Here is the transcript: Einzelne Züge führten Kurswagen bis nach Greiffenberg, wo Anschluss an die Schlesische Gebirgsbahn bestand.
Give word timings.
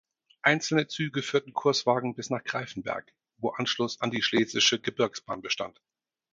Einzelne 0.41 0.87
Züge 0.87 1.21
führten 1.21 1.53
Kurswagen 1.53 2.15
bis 2.15 2.31
nach 2.31 2.43
Greiffenberg, 2.43 3.13
wo 3.37 3.49
Anschluss 3.51 4.01
an 4.01 4.09
die 4.09 4.23
Schlesische 4.23 4.79
Gebirgsbahn 4.81 5.43
bestand. 5.43 5.79